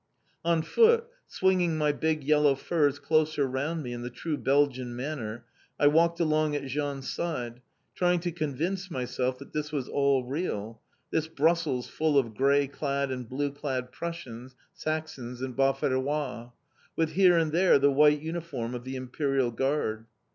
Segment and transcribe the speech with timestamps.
[0.43, 5.45] On foot, swinging my big yellow furs closer round me in the true Belgian manner,
[5.79, 7.61] I walked along at Jean's side,
[7.93, 13.11] trying to convince myself that this was all real, this Brussels full of grey clad
[13.11, 16.49] and blue clad Prussians, Saxons, and Baverois,
[16.95, 20.07] with here and there the white uniform of the Imperial Guard.